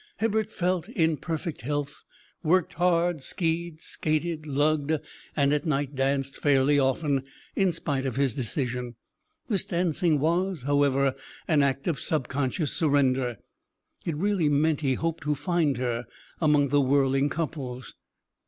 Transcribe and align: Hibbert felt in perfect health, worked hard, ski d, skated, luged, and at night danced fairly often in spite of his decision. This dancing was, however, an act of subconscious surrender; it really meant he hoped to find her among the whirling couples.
Hibbert 0.17 0.51
felt 0.51 0.89
in 0.89 1.17
perfect 1.17 1.61
health, 1.61 2.01
worked 2.41 2.73
hard, 2.73 3.21
ski 3.21 3.69
d, 3.69 3.77
skated, 3.77 4.45
luged, 4.47 4.99
and 5.35 5.53
at 5.53 5.67
night 5.67 5.93
danced 5.93 6.37
fairly 6.41 6.79
often 6.79 7.21
in 7.55 7.71
spite 7.71 8.07
of 8.07 8.15
his 8.15 8.33
decision. 8.33 8.95
This 9.47 9.63
dancing 9.63 10.19
was, 10.19 10.63
however, 10.63 11.13
an 11.47 11.61
act 11.61 11.85
of 11.87 11.99
subconscious 11.99 12.73
surrender; 12.73 13.37
it 14.03 14.15
really 14.17 14.49
meant 14.49 14.81
he 14.81 14.95
hoped 14.95 15.21
to 15.21 15.35
find 15.35 15.77
her 15.77 16.05
among 16.41 16.69
the 16.69 16.81
whirling 16.81 17.29
couples. 17.29 17.93